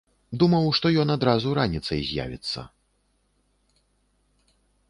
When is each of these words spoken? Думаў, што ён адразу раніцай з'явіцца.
Думаў, 0.43 0.65
што 0.77 0.91
ён 1.03 1.13
адразу 1.17 1.53
раніцай 1.59 2.01
з'явіцца. 2.13 2.65